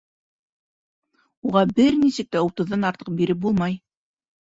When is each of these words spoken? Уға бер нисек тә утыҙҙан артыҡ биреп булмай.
Уға 1.49 1.63
бер 1.81 1.99
нисек 2.01 2.35
тә 2.39 2.45
утыҙҙан 2.49 2.91
артыҡ 2.93 3.15
биреп 3.23 3.47
булмай. 3.49 3.83